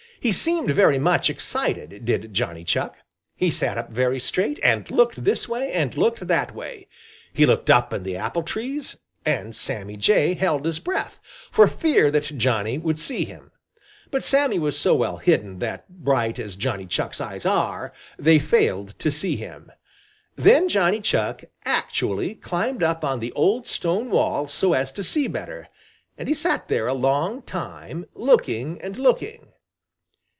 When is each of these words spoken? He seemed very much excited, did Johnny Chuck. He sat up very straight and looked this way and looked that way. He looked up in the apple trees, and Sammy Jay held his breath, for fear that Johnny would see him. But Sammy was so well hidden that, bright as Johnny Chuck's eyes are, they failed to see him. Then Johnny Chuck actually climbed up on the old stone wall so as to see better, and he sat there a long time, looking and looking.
He 0.21 0.31
seemed 0.31 0.69
very 0.69 0.99
much 0.99 1.31
excited, 1.31 2.05
did 2.05 2.31
Johnny 2.31 2.63
Chuck. 2.63 2.95
He 3.35 3.49
sat 3.49 3.75
up 3.79 3.89
very 3.89 4.19
straight 4.19 4.59
and 4.61 4.91
looked 4.91 5.23
this 5.23 5.49
way 5.49 5.71
and 5.71 5.97
looked 5.97 6.27
that 6.27 6.53
way. 6.53 6.87
He 7.33 7.47
looked 7.47 7.71
up 7.71 7.91
in 7.91 8.03
the 8.03 8.17
apple 8.17 8.43
trees, 8.43 8.97
and 9.25 9.55
Sammy 9.55 9.97
Jay 9.97 10.35
held 10.35 10.63
his 10.67 10.77
breath, 10.77 11.19
for 11.51 11.67
fear 11.67 12.11
that 12.11 12.37
Johnny 12.37 12.77
would 12.77 12.99
see 12.99 13.25
him. 13.25 13.49
But 14.11 14.23
Sammy 14.23 14.59
was 14.59 14.77
so 14.77 14.93
well 14.93 15.17
hidden 15.17 15.57
that, 15.57 15.89
bright 15.89 16.37
as 16.37 16.55
Johnny 16.55 16.85
Chuck's 16.85 17.19
eyes 17.19 17.43
are, 17.47 17.91
they 18.19 18.37
failed 18.37 18.89
to 18.99 19.09
see 19.09 19.37
him. 19.37 19.71
Then 20.35 20.69
Johnny 20.69 21.01
Chuck 21.01 21.45
actually 21.65 22.35
climbed 22.35 22.83
up 22.83 23.03
on 23.03 23.21
the 23.21 23.31
old 23.31 23.65
stone 23.65 24.11
wall 24.11 24.47
so 24.47 24.73
as 24.73 24.91
to 24.91 25.01
see 25.01 25.27
better, 25.27 25.67
and 26.15 26.27
he 26.27 26.35
sat 26.35 26.67
there 26.67 26.85
a 26.85 26.93
long 26.93 27.41
time, 27.41 28.05
looking 28.13 28.79
and 28.83 28.97
looking. 28.97 29.47